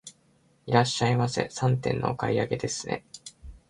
[0.65, 3.05] いらっしゃいませ、三点のお買い上げですね。